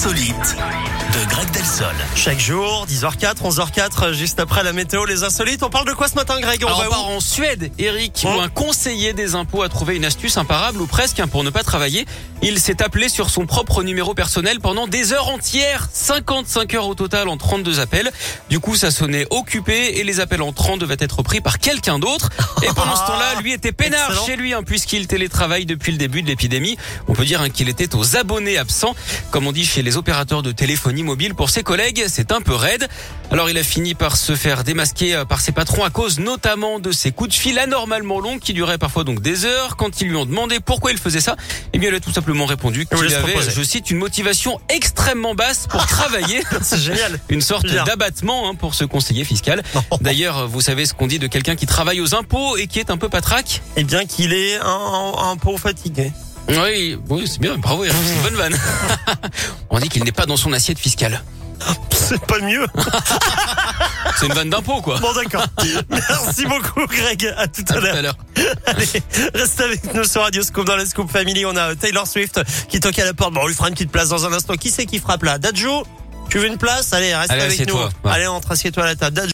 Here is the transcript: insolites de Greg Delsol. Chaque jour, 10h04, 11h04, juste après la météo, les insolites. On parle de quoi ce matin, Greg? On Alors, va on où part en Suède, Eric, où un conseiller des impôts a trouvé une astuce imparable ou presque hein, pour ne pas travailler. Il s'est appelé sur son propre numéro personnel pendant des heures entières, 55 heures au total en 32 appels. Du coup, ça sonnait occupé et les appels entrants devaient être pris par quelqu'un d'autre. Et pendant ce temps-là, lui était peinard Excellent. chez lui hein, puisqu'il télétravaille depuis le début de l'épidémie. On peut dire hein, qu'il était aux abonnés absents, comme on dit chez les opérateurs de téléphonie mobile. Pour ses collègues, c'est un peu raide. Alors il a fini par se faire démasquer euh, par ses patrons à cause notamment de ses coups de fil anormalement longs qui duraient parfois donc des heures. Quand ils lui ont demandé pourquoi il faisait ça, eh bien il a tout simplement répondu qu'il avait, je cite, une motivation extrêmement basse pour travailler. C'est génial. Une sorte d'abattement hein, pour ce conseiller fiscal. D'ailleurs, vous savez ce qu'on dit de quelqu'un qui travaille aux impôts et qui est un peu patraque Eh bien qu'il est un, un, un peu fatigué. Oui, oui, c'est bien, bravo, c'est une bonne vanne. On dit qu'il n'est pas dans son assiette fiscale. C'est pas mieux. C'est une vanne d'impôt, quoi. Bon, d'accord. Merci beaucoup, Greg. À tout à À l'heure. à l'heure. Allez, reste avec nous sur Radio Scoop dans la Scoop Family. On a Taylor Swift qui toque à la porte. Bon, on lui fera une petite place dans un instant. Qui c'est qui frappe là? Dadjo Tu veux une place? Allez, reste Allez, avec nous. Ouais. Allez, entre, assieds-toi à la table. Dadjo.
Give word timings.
insolites 0.00 0.56
de 1.12 1.28
Greg 1.28 1.50
Delsol. 1.50 1.94
Chaque 2.16 2.38
jour, 2.38 2.86
10h04, 2.88 3.42
11h04, 3.42 4.12
juste 4.12 4.40
après 4.40 4.62
la 4.62 4.72
météo, 4.72 5.04
les 5.04 5.24
insolites. 5.24 5.62
On 5.62 5.68
parle 5.68 5.86
de 5.86 5.92
quoi 5.92 6.08
ce 6.08 6.14
matin, 6.14 6.40
Greg? 6.40 6.62
On 6.64 6.68
Alors, 6.68 6.80
va 6.80 6.84
on 6.84 6.88
où 6.88 6.90
part 6.90 7.08
en 7.08 7.20
Suède, 7.20 7.70
Eric, 7.78 8.24
où 8.24 8.40
un 8.40 8.48
conseiller 8.48 9.12
des 9.12 9.34
impôts 9.34 9.62
a 9.62 9.68
trouvé 9.68 9.96
une 9.96 10.06
astuce 10.06 10.38
imparable 10.38 10.80
ou 10.80 10.86
presque 10.86 11.20
hein, 11.20 11.28
pour 11.28 11.44
ne 11.44 11.50
pas 11.50 11.62
travailler. 11.64 12.06
Il 12.40 12.58
s'est 12.58 12.82
appelé 12.82 13.10
sur 13.10 13.28
son 13.28 13.44
propre 13.44 13.82
numéro 13.82 14.14
personnel 14.14 14.60
pendant 14.60 14.86
des 14.86 15.12
heures 15.12 15.28
entières, 15.28 15.88
55 15.92 16.72
heures 16.74 16.86
au 16.86 16.94
total 16.94 17.28
en 17.28 17.36
32 17.36 17.80
appels. 17.80 18.10
Du 18.48 18.58
coup, 18.60 18.76
ça 18.76 18.90
sonnait 18.90 19.26
occupé 19.30 19.98
et 19.98 20.04
les 20.04 20.20
appels 20.20 20.40
entrants 20.40 20.78
devaient 20.78 20.96
être 20.98 21.22
pris 21.22 21.42
par 21.42 21.58
quelqu'un 21.58 21.98
d'autre. 21.98 22.30
Et 22.62 22.68
pendant 22.68 22.96
ce 22.96 23.04
temps-là, 23.06 23.40
lui 23.42 23.52
était 23.52 23.72
peinard 23.72 24.08
Excellent. 24.08 24.26
chez 24.26 24.36
lui 24.36 24.54
hein, 24.54 24.62
puisqu'il 24.62 25.06
télétravaille 25.08 25.66
depuis 25.66 25.92
le 25.92 25.98
début 25.98 26.22
de 26.22 26.28
l'épidémie. 26.28 26.78
On 27.08 27.12
peut 27.12 27.26
dire 27.26 27.42
hein, 27.42 27.50
qu'il 27.50 27.68
était 27.68 27.94
aux 27.94 28.16
abonnés 28.16 28.56
absents, 28.56 28.94
comme 29.30 29.46
on 29.46 29.52
dit 29.52 29.66
chez 29.66 29.82
les 29.82 29.89
opérateurs 29.96 30.42
de 30.42 30.52
téléphonie 30.52 31.02
mobile. 31.02 31.34
Pour 31.34 31.50
ses 31.50 31.62
collègues, 31.62 32.04
c'est 32.08 32.32
un 32.32 32.40
peu 32.40 32.54
raide. 32.54 32.88
Alors 33.30 33.48
il 33.48 33.56
a 33.58 33.62
fini 33.62 33.94
par 33.94 34.16
se 34.16 34.34
faire 34.34 34.64
démasquer 34.64 35.14
euh, 35.14 35.24
par 35.24 35.40
ses 35.40 35.52
patrons 35.52 35.84
à 35.84 35.90
cause 35.90 36.18
notamment 36.18 36.80
de 36.80 36.90
ses 36.90 37.12
coups 37.12 37.30
de 37.30 37.34
fil 37.34 37.58
anormalement 37.58 38.18
longs 38.20 38.38
qui 38.38 38.52
duraient 38.52 38.78
parfois 38.78 39.04
donc 39.04 39.20
des 39.20 39.44
heures. 39.44 39.76
Quand 39.76 40.00
ils 40.00 40.08
lui 40.08 40.16
ont 40.16 40.26
demandé 40.26 40.58
pourquoi 40.60 40.90
il 40.90 40.98
faisait 40.98 41.20
ça, 41.20 41.36
eh 41.72 41.78
bien 41.78 41.90
il 41.90 41.94
a 41.94 42.00
tout 42.00 42.12
simplement 42.12 42.46
répondu 42.46 42.86
qu'il 42.86 43.14
avait, 43.14 43.36
je 43.40 43.62
cite, 43.62 43.90
une 43.90 43.98
motivation 43.98 44.60
extrêmement 44.68 45.34
basse 45.34 45.66
pour 45.68 45.86
travailler. 45.86 46.42
C'est 46.62 46.80
génial. 46.80 47.20
Une 47.28 47.40
sorte 47.40 47.66
d'abattement 47.66 48.48
hein, 48.50 48.54
pour 48.54 48.74
ce 48.74 48.84
conseiller 48.84 49.24
fiscal. 49.24 49.62
D'ailleurs, 50.00 50.48
vous 50.48 50.60
savez 50.60 50.86
ce 50.86 50.94
qu'on 50.94 51.06
dit 51.06 51.18
de 51.18 51.26
quelqu'un 51.26 51.56
qui 51.56 51.66
travaille 51.66 52.00
aux 52.00 52.14
impôts 52.14 52.56
et 52.56 52.66
qui 52.66 52.78
est 52.80 52.90
un 52.90 52.96
peu 52.96 53.08
patraque 53.08 53.62
Eh 53.76 53.84
bien 53.84 54.06
qu'il 54.06 54.32
est 54.32 54.56
un, 54.56 54.66
un, 54.66 55.30
un 55.30 55.36
peu 55.36 55.56
fatigué. 55.56 56.12
Oui, 56.50 56.98
oui, 57.08 57.28
c'est 57.28 57.40
bien, 57.40 57.56
bravo, 57.58 57.84
c'est 57.84 57.90
une 58.14 58.22
bonne 58.22 58.34
vanne. 58.34 58.58
On 59.70 59.78
dit 59.78 59.88
qu'il 59.88 60.04
n'est 60.04 60.12
pas 60.12 60.26
dans 60.26 60.36
son 60.36 60.52
assiette 60.52 60.78
fiscale. 60.78 61.22
C'est 61.90 62.20
pas 62.26 62.38
mieux. 62.40 62.66
C'est 64.18 64.26
une 64.26 64.32
vanne 64.32 64.50
d'impôt, 64.50 64.80
quoi. 64.80 64.98
Bon, 64.98 65.12
d'accord. 65.12 65.44
Merci 65.90 66.46
beaucoup, 66.46 66.86
Greg. 66.86 67.32
À 67.36 67.46
tout 67.46 67.62
à 67.68 67.74
À 67.76 67.80
l'heure. 67.80 67.96
à 67.96 68.02
l'heure. 68.02 68.16
Allez, 68.66 68.86
reste 69.34 69.60
avec 69.60 69.94
nous 69.94 70.04
sur 70.04 70.22
Radio 70.22 70.42
Scoop 70.42 70.66
dans 70.66 70.76
la 70.76 70.86
Scoop 70.86 71.10
Family. 71.10 71.44
On 71.46 71.54
a 71.56 71.74
Taylor 71.76 72.06
Swift 72.06 72.40
qui 72.68 72.80
toque 72.80 72.98
à 72.98 73.04
la 73.04 73.12
porte. 73.14 73.34
Bon, 73.34 73.42
on 73.42 73.46
lui 73.46 73.54
fera 73.54 73.68
une 73.68 73.74
petite 73.74 73.92
place 73.92 74.08
dans 74.08 74.24
un 74.26 74.32
instant. 74.32 74.54
Qui 74.56 74.70
c'est 74.70 74.86
qui 74.86 74.98
frappe 74.98 75.22
là? 75.22 75.38
Dadjo 75.38 75.84
Tu 76.30 76.38
veux 76.38 76.46
une 76.46 76.56
place? 76.58 76.92
Allez, 76.94 77.14
reste 77.14 77.30
Allez, 77.30 77.42
avec 77.42 77.68
nous. 77.68 77.76
Ouais. 77.76 77.88
Allez, 78.04 78.26
entre, 78.26 78.52
assieds-toi 78.52 78.82
à 78.82 78.86
la 78.86 78.96
table. 78.96 79.14
Dadjo. 79.16 79.28